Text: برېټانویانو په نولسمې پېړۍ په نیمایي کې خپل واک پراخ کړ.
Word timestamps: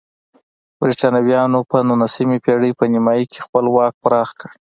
برېټانویانو 0.79 1.59
په 1.69 1.77
نولسمې 1.89 2.37
پېړۍ 2.45 2.71
په 2.79 2.85
نیمایي 2.93 3.25
کې 3.31 3.39
خپل 3.45 3.65
واک 3.75 3.93
پراخ 4.03 4.29
کړ. 4.39 4.49